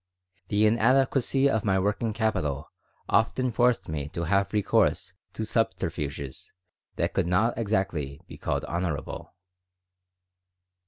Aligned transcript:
The 0.47 0.65
inadequacy 0.65 1.47
of 1.47 1.63
my 1.63 1.77
working 1.77 2.11
capital 2.11 2.71
often 3.07 3.51
forced 3.51 3.87
me 3.87 4.07
to 4.13 4.23
have 4.23 4.51
recourse 4.51 5.13
to 5.33 5.45
subterfuges 5.45 6.51
that 6.95 7.13
could 7.13 7.27
not 7.27 7.55
exactly 7.55 8.19
be 8.25 8.35
called 8.39 8.65
honorable. 8.65 9.35